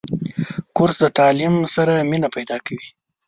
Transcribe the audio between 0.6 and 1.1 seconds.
کورس د